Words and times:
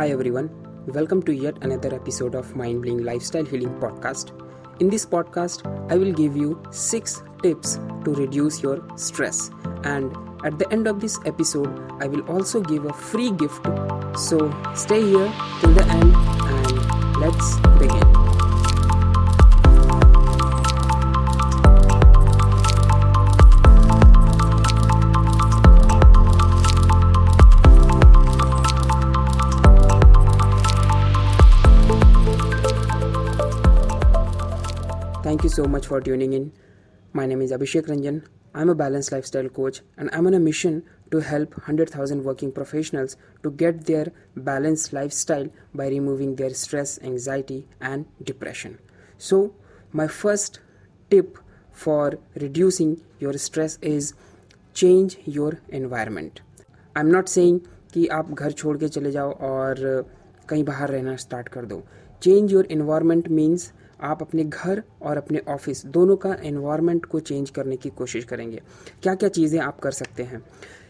Hi 0.00 0.08
everyone, 0.08 0.48
welcome 0.86 1.22
to 1.24 1.34
yet 1.34 1.58
another 1.60 1.94
episode 1.94 2.34
of 2.34 2.56
Mind 2.56 2.80
Blowing 2.80 3.04
Lifestyle 3.04 3.44
Healing 3.44 3.74
Podcast. 3.80 4.30
In 4.80 4.88
this 4.88 5.04
podcast, 5.04 5.60
I 5.92 5.98
will 5.98 6.10
give 6.10 6.34
you 6.34 6.58
6 6.70 7.22
tips 7.42 7.78
to 8.06 8.14
reduce 8.14 8.62
your 8.62 8.82
stress. 8.96 9.50
And 9.84 10.10
at 10.42 10.58
the 10.58 10.66
end 10.72 10.86
of 10.86 11.02
this 11.02 11.18
episode, 11.26 11.68
I 12.00 12.06
will 12.06 12.26
also 12.30 12.62
give 12.62 12.86
a 12.86 12.94
free 12.94 13.30
gift. 13.30 13.62
So 14.16 14.50
stay 14.74 15.02
here 15.02 15.30
till 15.60 15.74
the 15.74 15.84
end 15.90 16.16
Thank 35.29 35.43
you 35.43 35.49
so 35.49 35.65
much 35.65 35.87
for 35.87 36.01
tuning 36.01 36.33
in. 36.33 36.51
My 37.13 37.25
name 37.25 37.41
is 37.41 37.51
Abhishek 37.51 37.87
Ranjan. 37.87 38.23
I'm 38.53 38.69
a 38.69 38.75
balanced 38.75 39.11
lifestyle 39.11 39.49
coach 39.49 39.81
and 39.97 40.09
I'm 40.13 40.27
on 40.27 40.33
a 40.33 40.39
mission 40.39 40.83
to 41.11 41.19
help 41.19 41.57
100,000 41.57 42.23
working 42.23 42.51
professionals 42.51 43.17
to 43.43 43.51
get 43.51 43.85
their 43.85 44.11
balanced 44.35 44.93
lifestyle 44.93 45.49
by 45.73 45.87
removing 45.87 46.35
their 46.35 46.53
stress, 46.53 46.99
anxiety, 47.03 47.67
and 47.81 48.05
depression. 48.23 48.79
So, 49.17 49.53
my 49.91 50.07
first 50.07 50.59
tip 51.09 51.37
for 51.71 52.17
reducing 52.35 53.01
your 53.19 53.33
stress 53.33 53.77
is 53.81 54.13
change 54.73 55.17
your 55.25 55.59
environment. 55.69 56.41
I'm 56.95 57.11
not 57.11 57.29
saying 57.29 57.59
कि 57.93 58.05
आप 58.11 58.31
घर 58.33 58.51
छोड़ 58.51 58.77
के 58.77 58.87
चले 58.89 59.11
जाओ 59.11 59.31
और 59.49 59.75
कहीं 60.49 60.63
बाहर 60.63 60.89
रहना 60.91 61.15
स्टार्ट 61.15 61.49
कर 61.49 61.65
दो 61.65 61.81
चेंज 62.21 62.51
योर 62.53 62.65
इन्वायरमेंट 62.71 63.27
मीन्स 63.37 63.71
आप 64.02 64.22
अपने 64.22 64.44
घर 64.44 64.82
और 65.02 65.16
अपने 65.16 65.42
ऑफ़िस 65.48 65.86
दोनों 65.86 66.16
का 66.16 66.36
एनवायरनमेंट 66.42 67.06
को 67.06 67.20
चेंज 67.20 67.50
करने 67.50 67.76
की 67.76 67.90
कोशिश 67.90 68.24
करेंगे। 68.24 68.62
क्या 69.02 69.14
क्या 69.14 69.28
चीज़ें 69.28 69.60
आप 69.60 69.80
कर 69.80 69.90
सकते 69.90 70.22
हैं? 70.22 70.42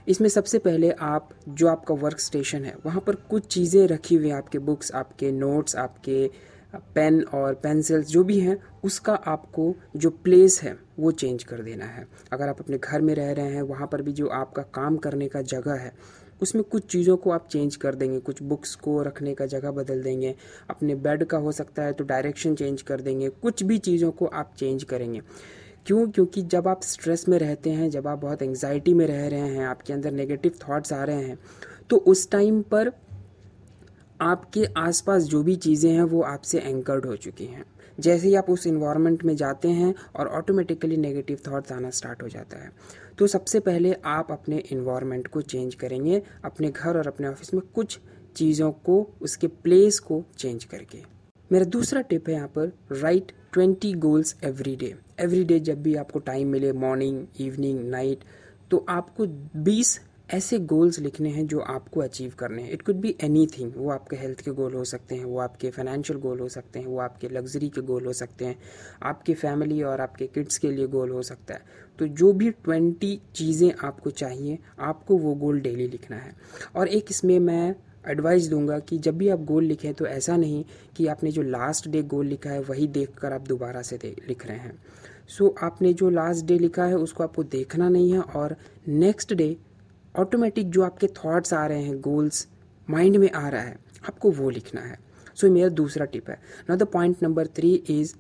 इसमें 0.09 0.29
सबसे 0.29 0.59
पहले 0.59 0.91
आप, 0.91 1.29
जो 1.49 1.69
आपका 1.69 1.95
वर्क 1.95 2.21
स्टेशन 2.21 2.65
है, 2.65 2.75
वहाँ 2.87 3.01
पर 3.01 3.15
कुछ 3.15 3.47
चीज़ें 3.47 3.87
रखी 3.87 4.15
हुई 4.15 4.31
आपके 4.31 4.59
बुक्स 4.59 4.93
आपके 4.93 5.33
नोट्स 5.33 5.77
आपके 5.77 6.31
पेन 6.95 7.23
और 7.23 7.55
पेंसिल्स 7.55 8.07
जो 8.07 8.25
भी 8.25 8.41
हैं, 8.41 8.57
उसका 8.85 9.15
आपको 9.15 9.75
जो 9.97 10.11
प्लेस 10.11 10.63
है, 10.63 10.77
वो 10.99 11.11
चेंज 11.11 11.45
कर 11.45 11.63
देना 11.63 11.85
है। 11.85 12.07
अगर 12.33 12.49
आप 12.49 12.61
अपने 12.61 12.79
घर 12.79 13.01
में 13.01 13.15
रह 13.15 13.33
रहे 13.33 13.53
हैं, 13.53 13.63
वहाँ 13.63 13.87
पर 13.87 14.03
भी 14.03 14.13
जो 14.13 14.29
आपका 14.29 14.63
काम 14.63 14.97
करने 14.97 15.29
का 15.29 15.43
जगह 15.43 15.75
है 15.75 15.93
उसमें 16.43 16.63
कुछ 16.65 16.87
चीज़ों 16.87 17.17
को 17.17 17.31
आप 17.31 17.49
चेंज 17.49 17.77
कर 17.77 17.95
देंगे, 17.95 18.19
कुछ 18.21 18.43
बुक्स 18.43 18.75
को 18.77 19.03
रखने 19.03 19.35
का 19.35 19.47
जगह 19.47 19.71
बदल 19.73 20.03
देंगे, 20.03 20.35
अपने 20.71 20.95
बेड 20.97 21.25
का 21.25 21.39
हो 21.39 21.53
सकता 21.53 21.83
है 21.83 21.93
तो 21.93 22.05
डायरेक्शन 22.05 22.55
चेंज 22.55 22.83
कर 22.83 23.01
देंगे, 23.01 23.29
कुछ 23.31 23.63
भी 23.63 23.79
चीज़ों 23.81 24.11
को 24.13 24.27
आप 24.27 24.55
चेंज 24.59 24.85
करेंगे। 24.85 25.23
क्यों? 25.87 26.07
क्योंकि 26.09 26.43
जब 26.45 26.69
आप 26.69 26.83
स्ट्रेस 26.83 27.29
में 27.29 27.39
रहते 27.39 27.71
हैं, 27.71 27.91
जब 27.91 28.07
आप 28.07 28.19
बहुत 28.19 28.43
एंग्जाइटी 28.43 28.95
में 28.95 29.07
रह 29.07 29.27
रहे 29.29 29.49
हैं, 29.49 29.67
आपके 29.67 29.93
अंदर 29.93 30.13
नेगेटिव 30.13 30.59
थॉट्स 30.61 30.93
आ 30.93 31.05
रहे 31.05 31.23
हैं 31.23 31.39
तो 31.91 31.97
उस 31.99 32.31
टाइम 32.31 32.61
पर 32.65 32.93
आपके 34.21 34.65
आसपास 34.79 35.23
जो 35.23 35.43
भी 35.43 35.55
चीज़ें 35.57 35.91
हैं, 35.93 36.03
वो 36.03 36.21
आपसे 36.23 36.59
एंकर्ड 36.59 37.07
हो 37.07 37.17
चुकी 37.17 37.45
हैं। 37.45 37.65
जैसे 37.99 38.29
ही 38.29 38.35
आप 38.35 38.51
उस 38.51 38.67
इन्वायरमेंट 38.67 39.25
में 39.25 39.35
जाते 39.37 39.69
हैं 39.69 39.95
और 40.17 40.29
ऑटोमेटिकली 40.29 40.97
नेगेटिव 40.97 41.39
थॉट्स 41.47 41.73
आना 41.73 41.91
स्टार्ट 41.91 42.23
हो 42.23 42.29
जाता 42.29 42.59
है। 42.59 42.71
तो 43.19 43.27
सबसे 43.27 43.61
पहले 43.61 43.95
आप 44.07 44.33
अपने 44.33 44.59
इन्वायरमेंट 44.73 45.27
को 45.27 45.41
चेंज 45.43 45.75
करेंगे, 45.75 46.23
अपने 46.45 46.71
घर 46.71 46.99
और 46.99 47.07
अपने 47.07 47.29
ऑफ़िस 47.29 47.55
में 47.55 47.63
कुछ 47.75 47.99
चीज़ों 48.37 48.71
को, 48.73 49.03
उसके 49.23 49.47
प्लेस 49.47 49.99
को 49.99 50.25
चेंज 50.39 50.65
करके। 50.65 51.03
मेरा 51.51 51.65
दूसरा 51.67 52.01
टिप 52.01 52.29
है 52.29 52.35
यहाँ 52.35 52.49
पर 52.49 52.73
write 52.93 53.33
twenty 53.53 53.93
goals 53.95 54.37
every 54.45 54.75
day 54.77 54.95
every 55.21 55.45
day 55.45 55.59
जब 55.61 55.83
भी 55.83 55.95
आपको 55.95 56.19
टाइम 56.19 56.49
मिले 56.49 56.73
मॉर्निंग 56.73 57.27
इवनिंग 57.41 57.81
नाइट 57.91 58.25
तो 58.71 58.85
आपको 58.89 59.27
बीस 59.57 59.99
ऐसे 60.31 60.59
गोल्स 60.61 60.99
लिखने 60.99 61.29
हैं 61.29 61.47
जो 61.47 61.61
आपको 61.61 62.01
अचीव 62.01 62.33
करने 62.39 62.63
हैं। 62.63 62.71
It 62.73 62.83
could 62.83 62.97
be 62.97 63.15
any 63.21 63.47
thing 63.49 63.73
वो 63.77 63.91
आपके 63.91 64.17
हेल्थ 64.17 64.41
के 64.41 64.51
गोल 64.51 64.75
हो 64.75 64.85
सकते 64.85 65.15
हैं 65.15 65.25
वो 65.25 65.39
आपके 65.39 65.71
फाइनेंशियल 65.71 66.19
गोल 66.21 66.41
हो 66.41 66.49
सकते 66.49 66.79
हैं 66.79 66.87
वो 66.87 66.99
आपके 66.99 67.29
लग्जरी 67.29 67.69
के 67.69 67.81
गोल 67.81 68.05
हो 68.07 68.13
सकते 68.13 68.45
हैं 68.45 68.57
आपके 69.03 69.35
फैमिली 69.35 69.83
और 69.83 70.01
आपके 70.01 70.27
किड्स 70.27 70.59
के 70.59 70.71
लिए 70.71 70.87
गोल 70.87 71.11
हो 71.11 71.23
सकता 71.23 71.55
है। 71.55 71.63
तो 71.99 72.07
जो 72.07 72.33
भी 72.33 72.51
ट्वेंटी 72.51 73.21
चीज़ें 73.35 73.73
आपको 73.85 74.11
चाहिए 74.11 74.59
आपको 74.81 75.17
वो 75.17 75.35
गोल 75.35 75.61
डेली 75.61 75.87
लिखना 75.89 76.17
है। 76.17 76.35
और 76.77 76.89
एक 76.89 77.11
इसमें 77.11 77.39
मैं 77.39 77.75
एडवाइस 78.09 78.47
दूँगा 78.49 78.79
कि 78.79 78.99
जब 78.99 79.17
भी 79.19 79.29
आप 79.29 79.41
गोल 79.45 79.65
लिखें 79.65 79.93
तो 79.95 80.07
ऐसा 80.07 80.37
नहीं 80.37 80.65
कि 80.97 81.07
आपने 81.07 81.31
जो 81.31 81.43
लास्ट 81.43 81.89
डे 81.89 82.03
गोल 82.05 82.27
लिखा 82.27 82.51
है 82.51 82.61
वही 82.61 82.87
देख 82.89 83.17
कर 83.19 83.33
आप 83.33 83.49
दोबारा 83.49 83.83
से 83.83 83.99
लिख 84.29 84.47
रहे 84.47 84.59
हैं। 84.59 84.79
सो 85.29 85.45
so, 85.45 85.63
आपने 85.63 85.93
जो 85.93 86.11
लास्ट 86.11 86.47
डे 86.47 86.59
लिखा 86.59 86.85
है 86.85 86.97
उसको 86.99 87.25
आपको 87.25 87.43
देखना 87.43 87.89
नहीं 87.89 88.13
है 88.13 88.21
और 88.21 88.57
नेक्स्ट 88.89 89.35
डे 89.35 89.57
ऑटोमेटिक 90.19 90.71
जो 90.71 90.83
आपके 90.83 91.07
थॉट्स 91.07 91.55
आ 91.55 91.67
रहे 91.67 91.83
हैं 91.83 92.01
गोल्स 92.01 92.49
माइंड 92.91 93.17
में 93.17 93.31
आ 93.31 93.49
रहा 93.49 93.63
है 93.63 93.79
आपको 94.09 94.31
वो 94.31 94.51
लिखना 94.51 94.81
है। 94.81 94.99
सो 95.35 95.47
so, 95.47 95.53
मेरा 95.53 95.69
दूसरा 95.69 96.05
टिप 96.05 96.31
है। 96.31 96.41
Now 96.71 96.79
the 96.79 96.83
point 96.83 97.23
number 97.23 97.47
three 97.47 97.75
is 97.75 98.15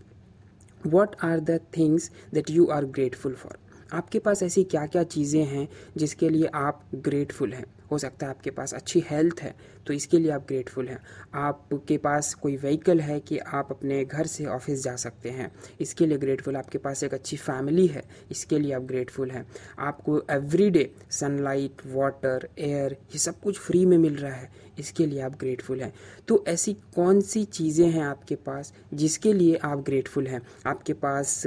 what 0.87 1.17
are 1.25 1.41
the 1.41 1.61
things 1.77 2.11
that 2.34 2.50
you 2.50 2.67
are 2.67 2.84
grateful 2.84 3.34
for 3.34 3.59
आपके 3.93 4.19
पास 4.19 4.43
ऐसी 4.43 4.65
क्या 4.65 4.87
क्या 4.87 5.03
चीज़ें 5.03 5.45
हैं 5.45 5.69
जिसके 5.97 6.29
लिए 6.29 6.47
आप 6.47 6.84
ग्रेटफुल 6.95 7.53
हैं? 7.53 7.65
हो 7.91 7.99
सकता 7.99 8.27
है 8.27 8.31
आपके 8.31 8.51
पास 8.51 8.75
अच्छी 8.75 9.05
हेल्थ 9.11 9.41
है 9.43 9.55
तो 9.87 9.93
इसके 9.93 10.19
लिए 10.19 10.31
आप 10.31 10.45
ग्रेटफुल 10.49 10.89
हैं। 10.89 10.99
आपके 11.37 11.97
पास 11.99 12.33
कोई 12.34 12.56
व्हीकल 12.56 13.01
है 13.01 13.19
कि 13.21 13.39
आप 13.39 13.69
अपने 13.71 14.05
घर 14.05 14.27
से 14.27 14.45
ऑफ़िस 14.47 14.83
जा 14.84 14.95
सकते 14.97 15.31
हैं। 15.31 15.51
इसके 15.81 16.06
लिए 16.06 16.19
ग्रेटफुल 16.19 16.56
आपके 16.56 16.79
पास 16.79 17.03
एक 17.05 17.15
अच्छी 17.15 17.37
फैमिली 17.37 17.87
है, 17.87 18.03
इसके 18.31 18.59
लिए 18.59 18.73
आप 18.73 18.83
ग्रेटफुल 18.83 19.31
हैं। 19.31 19.47
आपको 19.81 20.21
एवरीडे 20.31 20.91
सनलाइट 21.11 21.83
वाटर 21.87 22.49
एयर 22.59 22.93
ये 22.93 23.19
सब 23.19 23.41
कुछ 23.41 23.59
फ्री 23.59 23.84
में 23.87 23.97
मिल 23.99 24.17
रहा 24.17 24.33
है, 24.33 24.50
इसके 24.79 25.06
लिए 25.06 25.21
आप 25.21 25.39
ग्रेटफुल 25.41 25.81
हैं। 25.81 25.93
तो 26.29 26.45
ऐसी 26.49 26.75
कौन 26.95 27.21
सी 27.23 27.45
चीज़ें 27.47 27.89
हैं 27.89 28.05
आपके 28.05 28.34
पास 28.37 28.73
जिसके 28.95 29.33
लिए 29.33 29.56
आप 29.56 29.79
ग्रेटफुल 29.81 30.27
हैं? 30.27 30.41
आपके 30.67 30.93
पास 30.95 31.43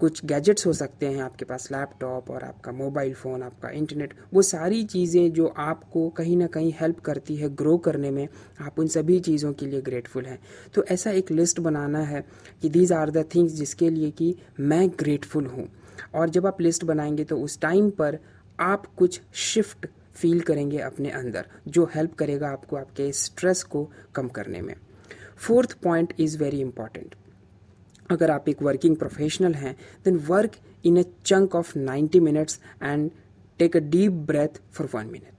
कुछ 0.00 0.24
गैजेट्स 0.24 0.66
हो 0.66 0.72
सकते 0.72 1.06
हैं, 1.06 1.22
आपके 1.22 1.44
पास 1.44 1.68
लैपटॉप 1.72 2.30
और 2.30 2.42
आपका 2.44 2.72
मोबाइल 2.72 3.14
फ़ोन, 3.14 3.42
आपका 3.42 3.68
इंटरनेट, 3.68 4.14
वो 4.34 4.42
सारी 4.42 4.84
चीज़ें 4.84 5.32
जो 5.32 5.46
आपको 5.46 6.08
कहीं 6.08 6.36
ना 6.36 6.46
कहीं 6.46 6.72
हेल्प 6.80 7.00
करती 7.00 7.36
है 7.36 7.48
ग्रो 7.54 7.76
करने 7.78 8.10
में, 8.10 8.28
आप 8.60 8.78
उन 8.78 8.86
सभी 8.86 9.20
चीज़ों 9.20 9.52
के 9.52 9.66
लिए 9.66 9.80
ग्रेटफुल 9.80 10.24
हैं। 10.24 10.38
तो 10.74 10.84
ऐसा 10.84 11.10
एक 11.10 11.30
लिस्ट 11.30 11.60
बनाना 11.60 12.00
है 12.00 12.24
कि 12.62 12.68
दीज 12.68 12.92
आर 12.92 13.10
द 13.10 13.24
थिंग्स 13.34 13.52
जिसके 13.52 13.90
लिए 13.90 14.10
कि 14.10 14.34
मैं 14.60 14.88
ग्रेटफुल 14.90 15.46
हूँ। 15.46 15.68
और 16.14 16.30
जब 16.30 16.46
आप 16.46 16.60
लिस्ट 16.60 16.84
बनाएँगे 16.84 17.24
तो 17.24 17.38
उस 17.38 17.60
टाइम 17.60 17.90
पर 17.90 18.18
आप 18.60 18.86
कुछ 18.96 19.20
शिफ्ट 19.34 19.86
फील 20.14 20.40
करेंगे 20.40 20.78
अपने 20.78 21.10
अंदर, 21.10 21.46
जो 21.68 21.90
हेल्प 21.94 22.14
करेगा 22.14 22.48
आपको 22.48 22.76
आपके 22.76 23.12
स्ट्रेस 23.12 23.62
को 23.62 23.90
कम 24.14 24.28
करने 24.28 24.60
में। 24.60 24.74
Fourth 25.36 25.72
point 25.82 26.12
is 26.20 26.38
very 26.38 26.60
important 26.60 27.14
अगर 28.10 28.30
आप 28.30 28.48
एक 28.48 28.62
वर्किंग 28.62 28.96
प्रोफेशनल 28.96 29.54
हैं 29.54 29.76
then 30.04 30.16
work 30.16 30.52
in 30.84 31.02
a 31.02 31.04
chunk 31.24 31.54
of 31.54 31.78
90 31.78 32.20
minutes 32.20 32.60
and 32.82 33.10
take 33.58 33.76
a 33.76 33.80
deep 33.80 34.12
breath 34.12 34.60
for 34.72 34.88
one 34.94 35.06
minute 35.06 35.32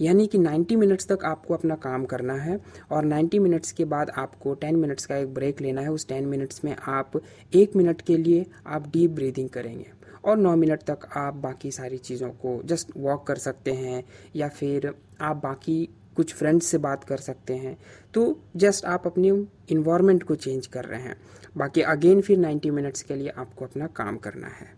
यानी 0.00 0.26
कि 0.26 0.38
90 0.38 0.76
मिनट्स 0.76 1.06
तक 1.06 1.24
आपको 1.24 1.54
अपना 1.54 1.74
काम 1.74 2.04
करना 2.04 2.34
है 2.34 2.60
और 2.90 3.04
90 3.04 3.38
मिनट्स 3.38 3.72
के 3.72 3.84
बाद 3.84 4.10
आपको 4.10 4.54
10 4.54 4.72
मिनट्स 4.72 5.06
का 5.06 5.16
एक 5.16 5.34
ब्रेक 5.34 5.60
लेना 5.60 5.80
है। 5.80 5.88
उस 5.88 6.06
10 6.08 6.22
मिनट्स 6.22 6.64
में 6.64 6.76
आप 6.86 7.12
एक 7.54 7.76
मिनट 7.76 8.00
के 8.00 8.16
लिए 8.16 8.46
आप 8.66 8.88
डीप 8.88 9.10
ब्रीदिंग 9.10 9.48
करेंगे 9.48 9.86
और 10.24 10.38
9 10.38 10.54
मिनट 10.56 10.82
तक 10.82 10.98
आप 11.16 11.34
बाकी 11.34 11.70
सारी 11.70 11.98
चीज़ों 11.98 12.30
को 12.30 12.62
जस्ट 12.64 12.90
वॉक 12.96 13.26
कर 13.26 13.36
सकते 13.36 13.72
हैं 13.72 14.04
या 14.36 14.48
फिर 14.48 14.94
आप 15.20 15.36
बाकी 15.36 15.88
कुछ 16.16 16.34
फ्रेंड्स 16.34 16.66
से 16.66 16.78
बात 16.78 17.04
कर 17.04 17.16
सकते 17.16 17.54
हैं। 17.54 17.76
तो 18.14 18.40
जस्ट 18.56 18.84
आप 18.84 19.06
अपने 19.06 19.28
इन्वायरमेंट 19.68 20.22
को 20.22 20.34
चेंज 20.34 20.66
कर 20.66 20.84
रहे 20.84 21.00
हैं। 21.00 21.16
बाकी 21.56 21.80
अगेन 21.80 22.20
फिर 22.20 22.38
90 22.38 22.70
मिनट्स 22.70 23.02
के 23.02 23.14
लिए 23.14 23.28
आपको 23.28 23.64
अपना 23.64 23.86
काम 23.86 24.16
करना 24.16 24.46
है। 24.46 24.72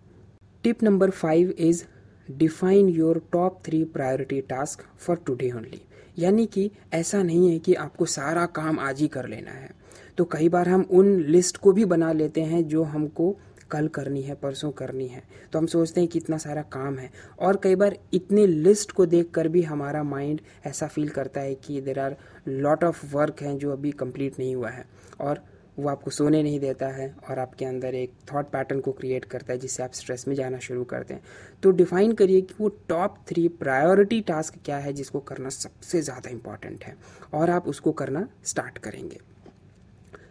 Tip 0.62 0.82
number 0.82 1.10
five 1.10 1.50
is 1.50 1.84
define 2.30 2.88
your 2.88 3.22
top 3.32 3.62
three 3.64 3.84
priority 3.84 4.40
task 4.40 4.80
for 4.98 5.16
today 5.16 5.50
only 5.52 5.82
यानी 6.18 6.46
कि 6.46 6.70
ऐसा 6.92 7.22
नहीं 7.22 7.50
है 7.50 7.58
कि 7.58 7.74
आपको 7.74 8.04
सारा 8.04 8.46
काम 8.46 8.78
आज 8.78 9.00
ही 9.00 9.08
कर 9.08 9.26
लेना 9.28 9.50
है। 9.50 9.70
तो 10.18 10.24
कई 10.24 10.48
बार 10.48 10.68
हम 10.68 10.86
उन 10.90 11.20
लिस्ट 11.20 11.56
को 11.56 11.72
भी 11.72 11.84
बना 11.84 12.12
लेते 12.12 12.40
हैं 12.40 12.66
जो 12.68 12.82
हमको 12.82 13.36
कल 13.70 13.88
करनी 13.88 14.22
है, 14.22 14.34
परसों 14.34 14.70
करनी 14.72 15.06
है। 15.08 15.22
तो 15.52 15.58
हम 15.58 15.66
सोचते 15.66 16.00
हैं 16.00 16.08
कि 16.08 16.18
इतना 16.18 16.38
सारा 16.38 16.62
काम 16.72 16.98
है। 16.98 17.10
और 17.40 17.60
कई 17.62 17.74
बार 17.74 17.96
इतने 18.14 18.46
लिस्ट 18.46 18.92
को 18.92 19.06
देख 19.06 19.30
कर 19.30 19.48
भी 19.48 19.62
हमारा 19.62 20.02
माइंड 20.04 20.40
ऐसा 20.66 20.86
फील 20.86 21.08
करता 21.08 21.40
है 21.40 21.54
कि 21.56 21.80
there 21.80 21.98
are 21.98 22.16
lot 22.48 22.84
of 22.84 23.04
work 23.14 23.42
हैं 23.42 23.56
जो 23.58 23.72
अभी 23.72 23.90
कंप्लीट 23.94 24.38
नहीं 24.38 24.54
हुआ 24.54 24.70
है। 24.70 24.84
और 25.20 25.44
वो 25.78 25.88
आपको 25.88 26.10
सोने 26.10 26.42
नहीं 26.42 26.58
देता 26.60 26.86
है 26.88 27.08
और 27.30 27.38
आपके 27.38 27.64
अंदर 27.64 27.94
एक 27.94 28.12
थॉट 28.32 28.46
पैटर्न 28.50 28.80
को 28.80 28.92
क्रिएट 28.92 29.24
करता 29.24 29.52
है 29.52 29.58
जिससे 29.58 29.82
आप 29.82 29.92
स्ट्रेस 29.92 30.24
में 30.28 30.34
जाना 30.34 30.58
शुरू 30.58 30.84
करते 30.84 31.14
हैं। 31.14 31.22
तो 31.62 31.70
डिफाइन 31.70 32.12
करिए 32.12 32.40
कि 32.40 32.54
वो 32.60 32.68
टॉप 32.88 33.16
थ्री 33.28 33.46
प्रायोरिटी 33.48 34.20
टास्क 34.20 34.54
क्या 34.64 34.78
है 34.78 34.92
जिसको 34.92 35.20
करना 35.20 35.48
सबसे 35.48 36.00
ज़्यादा 36.02 36.30
इंपॉर्टेंट 36.30 36.84
है। 36.84 36.96
और 37.34 37.50
आप 37.50 37.68
उसको 37.68 37.92
करना 37.92 38.26
स्टार्ट 38.44 38.78
करेंगे। 38.78 39.20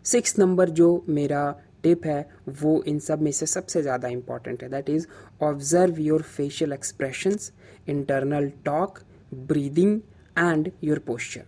सिक्स 0.04 0.38
नंबर 0.40 0.70
जो 0.70 1.04
मेरा 1.10 1.44
टिप 1.86 2.06
है, 2.06 2.30
वो 2.52 2.82
इन 2.84 3.00
सब 3.00 3.22
में 3.22 3.32
से 3.32 3.46
सबसे 3.48 3.82
ज़्यादा 3.82 4.08
इंपॉर्टेंट 4.10 4.64
है। 4.64 4.70
That 4.70 4.90
is 4.90 5.08
observe 5.44 6.00
your 6.02 6.22
facial 6.22 6.74
expressions 6.74 7.52
internal 7.90 8.52
talk 8.66 9.00
breathing 9.34 10.00
and 10.36 10.72
your 10.84 11.00
posture 11.08 11.44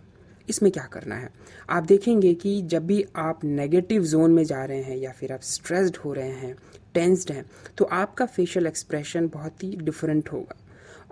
इसमें 0.48 0.70
क्या 0.72 0.84
करना 0.92 1.14
है? 1.14 1.28
आप 1.70 1.84
देखेंगे 1.84 2.32
कि 2.34 2.60
जब 2.64 2.86
भी 2.86 3.04
आप 3.16 3.44
नेगेटिव 3.44 4.04
जोन 4.04 4.32
में 4.32 4.44
जा 4.44 4.64
रहे 4.64 4.82
हैं 4.82 4.96
या 4.96 5.10
फिर 5.12 5.32
आप 5.32 5.40
स्ट्रेस्ड 5.44 5.96
हो 5.96 6.12
रहे 6.12 6.30
हैं 6.30 6.54
टेंस्ड 6.94 7.32
हैं 7.32 7.44
तो 7.78 7.84
आपका 7.84 8.26
फेशियल 8.26 8.66
एक्सप्रेशन 8.66 9.28
बहुत 9.28 9.64
ही 9.64 9.76
डिफरेंट 9.78 10.32
होगा। 10.32 10.56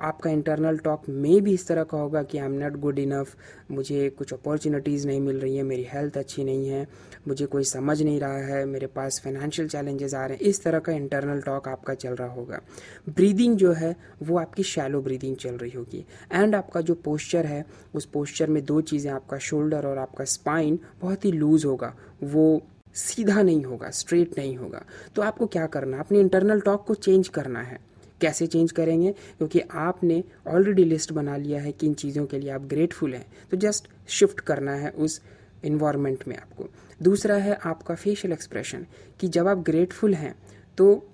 आपका 0.01 0.31
इंटरनल 0.31 0.79
टॉक 0.79 1.03
में 1.09 1.43
भी 1.43 1.55
इस 1.55 1.69
तरह 1.69 1.83
का 1.83 1.99
होगा 1.99 2.23
कि 2.23 2.39
I 2.39 2.47
am 2.47 2.53
not 2.53 2.73
good 2.73 2.99
enough 2.99 3.37
मुझे 3.71 4.11
कुछ 4.11 4.33
अपॉर्चुनिटीज़ 4.33 5.07
नहीं 5.07 5.21
मिल 5.21 5.41
रही 5.41 5.57
है, 5.57 5.63
मेरी 5.63 5.87
हेल्थ 5.93 6.19
अच्छी 6.19 6.45
नहीं 6.45 6.69
है, 6.69 6.89
मुझे 7.29 7.47
कोई 7.47 7.65
समझ 7.65 8.03
नहीं 8.03 8.21
रहा 8.21 8.37
है, 8.37 8.65
मेरे 8.65 8.87
पास 8.87 9.21
फाइनेंशियल 9.25 9.69
चैलेंजेस 9.69 10.15
आ 10.15 10.27
रहे 10.27 10.37
हैं। 10.37 10.41
इस 10.41 10.63
तरह 10.63 10.79
का 10.79 10.93
इंटरनल 10.93 11.41
टॉक 11.41 11.69
आपका 11.69 11.95
चल 11.95 12.15
रहा 12.15 12.33
होगा। 12.33 12.61
ब्रीदिंग 13.09 13.57
जो 13.57 13.73
है, 13.73 13.97
वो 14.23 14.39
आपकी 14.39 14.63
शैलो 14.63 15.01
ब्रीदिंग 15.01 15.37
चल 15.37 15.55
रही 15.55 15.71
होगी। 15.71 16.07
एंड 16.33 16.55
आपका 16.55 16.81
जो 16.81 16.95
पोस्चर 16.95 17.47
है, 17.47 17.67
उस 17.95 18.05
पोस्चर 18.05 18.51
में 18.51 18.65
दो 18.65 18.81
चीज़ें, 18.81 19.13
आपका 19.13 19.39
शोल्डर 19.39 19.87
और 19.87 19.99
आपका 19.99 20.25
स्पाइन 20.25 20.79
बहुत 21.01 21.25
ही 21.25 21.33
लूज़ 21.33 21.67
होगा। 21.67 21.97
वो 22.23 22.63
सीधा 22.95 23.43
नहीं 23.43 23.65
होगा 23.65 23.91
स्ट्रेट 23.91 24.39
नहीं 24.39 24.57
होगा। 24.57 24.85
तो 25.15 25.23
आपको 25.23 25.47
क्या 25.47 25.67
करना 25.67 25.97
है? 25.97 26.03
अपनी 26.03 26.21
इंटरनल 26.21 26.61
टॉक 26.61 26.87
को 26.87 26.95
चेंज 26.95 27.29
करना 27.29 27.61
है। 27.61 27.96
कैसे 28.21 28.47
चेंज 28.47 28.73
करेंगे? 28.73 29.13
क्योंकि 29.39 29.61
आपने 29.61 30.23
ऑलरेडी 30.47 30.85
लिस्ट 30.85 31.13
बना 31.13 31.37
लिया 31.37 31.61
है 31.61 31.73
किन 31.73 31.95
चीज़ों 31.95 32.27
के 32.27 32.39
लिए 32.39 32.51
आप 32.51 32.67
ग्रेटफुल 32.67 33.15
हैं। 33.15 33.27
तो 33.51 33.57
जस्ट 33.59 33.89
शिफ्ट 34.09 34.41
करना 34.43 34.75
है 34.75 34.91
उस 34.91 35.21
इन्वायरमेंट 35.65 36.25
में 36.29 36.37
आपको। 36.37 36.69
दूसरा 37.01 37.35
है 37.37 37.59
आपका 37.65 37.95
फेशियल 37.95 38.33
एक्सप्रेशन 38.33 38.87
कि 39.21 39.29
जब 39.29 39.49
आप 39.49 39.59
ग्रेटफुल 39.59 40.15
हैं 40.15 40.35
तो 40.79 41.09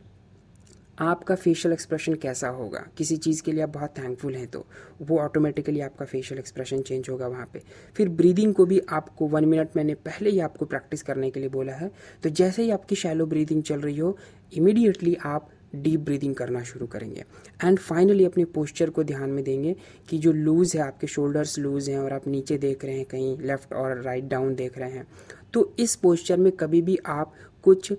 आपका 0.99 1.35
फेशियल 1.35 1.73
एक्सप्रेशन 1.73 2.15
कैसा 2.15 2.49
होगा? 2.49 2.85
किसी 2.97 3.17
चीज़ 3.17 3.43
के 3.43 3.53
लिए 3.53 3.63
आप 3.63 3.69
बहुत 3.69 3.95
थैंकफुल 3.99 4.35
हैं 4.35 4.47
तो 4.47 4.65
वो 5.03 5.19
ऑटोमेटिकली 5.19 5.81
आपका 5.81 6.05
फेशियल 6.05 6.39
एक्सप्रेशन 6.39 6.83
चेंज 6.83 7.09
होगा 7.11 7.27
वहाँ 7.27 7.49
पे। 7.53 7.63
फिर 7.97 8.09
ब्रीदिंग 8.11 8.55
को 8.55 8.67
भी 8.67 8.81
आपको 8.91 9.27
वन 9.27 9.45
मिनट 9.45 9.77
मैंने 9.77 9.95
पहले 9.95 10.31
ही 10.31 10.41
आपको 10.41 10.65
प्रैक्टिस 10.65 11.03
करने 11.03 11.31
के 11.31 11.41
लिए 11.41 11.49
बोला 11.49 11.73
है। 11.73 11.91
तो 12.23 12.29
जैसे 12.31 12.63
ही 12.63 12.71
आपकी 12.71 12.95
शैलो 12.95 13.27
ब्रीदिंग 13.27 13.63
चल 13.63 13.81
रही 13.81 13.99
हो 13.99 14.17
इमीडिएटली 14.53 15.15
आप 15.25 15.49
डीप 15.75 16.01
ब्रीदिंग 16.01 16.35
करना 16.35 16.63
शुरू 16.63 16.87
करेंगे। 16.87 17.25
एंड 17.65 17.79
फाइनली 17.79 18.25
अपने 18.25 18.45
पोस्चर 18.47 18.91
को 18.91 19.05
ध्यान 19.05 19.31
में 19.31 19.43
देंगे 19.45 19.75
कि 20.09 20.19
जो 20.19 20.33
लूज़ 20.33 20.77
है, 20.77 20.83
आपके 20.83 21.07
शोल्डर्स 21.07 21.59
लूज़ 21.59 21.91
हैं 21.91 21.99
और 21.99 22.13
आप 22.13 22.29
नीचे 22.29 22.59
देख 22.59 22.85
रहे 22.85 22.97
हैं 22.97 23.05
कहीं, 23.07 23.37
लेफ़्ट 23.39 23.73
और 23.73 24.01
राइट 24.03 24.25
डाउन 24.25 24.55
देख 24.55 24.79
रहे 24.79 24.91
हैं 24.91 25.07
तो 25.55 25.73
इस 25.79 25.95
पोस्चर 25.97 26.37
में 26.37 26.51
कभी 26.53 26.83
भी 26.83 26.99
आप 27.07 27.35
कुछ 27.65 27.93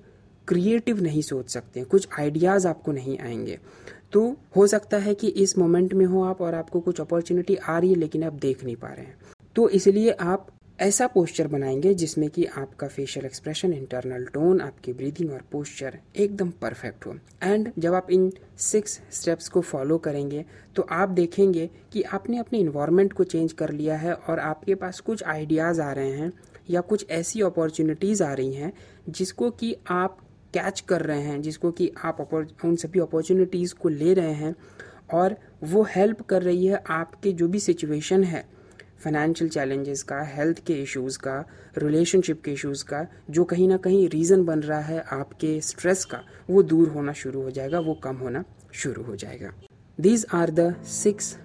क्रिएटिव 0.48 1.02
नहीं 1.02 1.22
सोच 1.22 1.50
सकते, 1.50 1.84
कुछ 1.84 2.08
आइडियाज़ 2.20 2.68
आपको 2.68 2.92
नहीं 2.92 3.18
आएँगे। 3.20 3.58
तो 4.14 4.36
हो 4.56 4.66
सकता 4.68 4.98
है 4.98 5.14
कि 5.16 5.28
इस 5.28 5.58
मोमेंट 5.58 5.94
में 5.94 6.06
हो 6.06 6.24
आप 6.24 6.42
और 6.42 6.56
आपको 6.56 6.80
कुछ 6.80 7.00
अपॉर्चुनिटी 7.02 7.56
आ 7.56 7.78
रही 7.80 7.90
है, 7.90 7.96
लेकिन 7.96 8.24
आप 8.24 8.34
देख 8.34 8.64
नहीं 8.64 8.76
पा 8.76 8.88
रहे 8.88 9.06
हैं। 9.06 9.18
तो 9.56 9.68
इसलिए 9.70 10.12
आप 10.12 10.48
ऐसा 10.84 11.06
पोस्चर 11.08 11.48
बनाएँगे 11.48 11.94
जिसमें 11.94 12.30
कि 12.30 12.46
आपका 12.58 12.88
फेशियल 12.88 13.26
एक्सप्रेशन 13.26 13.74
इंटरनल 13.74 14.26
टोन 14.26 14.62
आपकी 14.62 14.94
ब्रीदिंग 14.94 15.32
और 15.32 15.42
पोस्चर 15.52 15.98
एकदम 16.16 16.50
परफेक्ट 16.62 17.06
हो। 17.06 17.14
एंड 17.44 17.72
जब 17.80 17.94
आप 17.94 18.10
इन 18.12 18.32
सिक्स 18.62 19.00
स्टेप्स 19.12 19.48
को 19.50 19.62
फॉलो 19.62 19.98
करेंगे 19.98 20.44
तो 20.76 20.88
आप 20.92 21.10
देखेंगे 21.10 21.70
कि 21.94 22.02
आपने 22.02 22.38
अपने 22.38 22.60
इन्वायरमेंट 22.60 23.14
को 23.14 23.24
चेंज 23.24 23.54
कर 23.54 23.72
लिया 23.72 23.98
है 23.98 24.14
और 24.14 24.40
आपके 24.40 24.76
पास 24.76 25.00
कुछ 25.00 25.24
आइडियाज़ 25.24 25.82
आ 25.82 25.92
रहे 25.92 26.12
हैं 26.12 26.32
या 26.70 26.82
कुछ 26.82 27.06
ऐसी 27.10 27.42
अपॉर्चुनिटीज़ 27.42 28.24
आ 28.24 28.34
रही 28.34 28.54
हैं 28.54 28.74
जिसको 29.10 29.50
कि 29.52 29.76
आप 29.92 30.18
कैच 30.54 30.80
कर 30.80 31.02
रहे 31.02 31.22
हैं, 31.22 31.42
जिसको 31.42 31.72
कि 31.72 31.92
आप 32.04 32.20
उन 32.66 32.76
सभी 32.76 33.00
अपॉर्चुनिटीज़ 33.00 33.74
को 33.76 33.90
ले 33.90 34.14
रहे 34.14 34.34
हैं 34.34 34.56
और 35.14 35.36
वो 35.64 35.84
हेल्प 35.90 36.22
कर 36.22 36.44
रही 36.44 36.66
है 36.66 36.84
आपके 36.90 37.32
जो 37.32 37.48
भी 37.48 37.60
सिचुएशन 37.60 38.24
है। 38.24 38.46
फाइनेंशियल 39.04 39.50
चैलेंजेस 39.50 40.04
का 40.04 40.22
हेल्थ 40.24 40.64
के 40.66 40.74
इश्यूज़ 40.74 41.18
का 41.20 41.44
रिलेशनशिप 41.78 42.42
के 42.44 42.52
इश्यूज़ 42.52 42.84
का, 42.86 43.06
जो 43.30 43.44
कहीं 43.44 43.68
ना 43.68 43.78
कहीं 43.78 44.08
रीज़न 44.10 44.46
बन 44.46 44.60
रहा 44.60 44.80
है 44.80 45.04
आपके 45.12 45.60
स्ट्रेस 45.62 46.06
का, 46.06 46.22
वो 46.50 46.64
दूर 46.64 46.90
होना 46.90 47.14
शुरू 47.14 47.42
हो 47.42 47.52
जाएगा, 47.52 47.80
वो 47.80 47.94
कम 47.94 48.16
होना 48.16 48.44
शुरू 48.74 49.04
हो 49.04 49.16
जाएगा। 49.16 49.52
These 50.00 50.26
are 50.34 50.52
the 50.52 50.74
six 50.84 51.38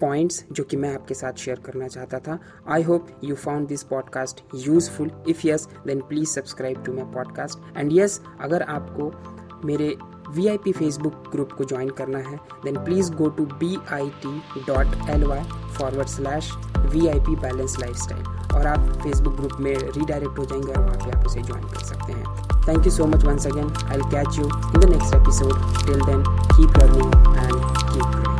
points 0.00 0.44
जो 0.52 0.64
कि 0.64 0.76
मैं 0.76 0.94
आपके 0.94 1.14
साथ 1.14 1.32
शेयर 1.32 1.60
करना 1.60 1.88
चाहता 1.88 2.18
था। 2.18 2.38
I 2.68 2.82
hope 2.82 3.20
you 3.24 3.34
found 3.34 3.68
this 3.68 3.82
podcast 3.82 4.42
useful 4.54 5.10
if 5.28 5.46
yes 5.46 5.68
then 5.86 6.00
please 6.00 6.28
subscribe 6.28 6.84
to 6.84 6.92
my 6.92 7.04
podcast 7.04 7.78
and 7.78 7.92
yes 7.92 8.20
अगर 8.40 8.62
आपको 8.62 9.10
मेरे 9.64 9.94
V 10.30 10.46
I 10.48 10.58
P 10.58 10.72
Facebook 10.72 11.24
group 11.32 11.52
को 11.52 11.64
ज्वाइन 11.64 11.90
करना 11.90 12.18
है 12.18 12.36
then 12.64 12.76
please 12.84 13.12
go 13.12 13.28
to 13.28 13.44
B 13.60 13.76
I 13.92 14.10
T 14.22 14.64
dot 14.66 15.10
L 15.10 15.24
Y 15.24 15.42
forward 15.78 16.08
slash 16.08 16.52
V 16.78 17.06
I 17.08 17.20
P 17.20 17.36
balance 17.36 17.78
lifestyle 17.96 18.24
और 18.56 18.66
आप 18.66 18.92
Facebook 19.02 19.34
group 19.34 19.60
में 19.60 19.74
redirect 19.76 20.38
हो 20.38 20.44
जाएँगे 20.44 20.72
और 20.72 20.84
वहाँ 20.84 20.98
पे 21.04 21.18
आप 21.18 21.26
उसे 21.26 21.42
ज्वाइन 21.42 21.64
कर 21.64 21.84
सकते 21.84 22.12
हैं। 22.12 22.24
Thank 22.68 22.86
you 22.86 22.92
so 22.92 23.06
much 23.06 23.24
once 23.24 23.46
again 23.46 23.72
I 23.86 24.10
catch 24.14 24.38
you 24.38 24.44
in 24.44 24.80
the 24.80 24.90
next 24.90 25.14
episode 25.14 25.86
till 25.86 26.00
then 26.06 26.24
keep 26.54 26.78
learning 26.78 27.12
and 27.36 27.60
keep 27.92 28.04
growing 28.04 28.35